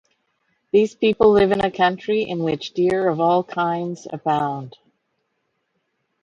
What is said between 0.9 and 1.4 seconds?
people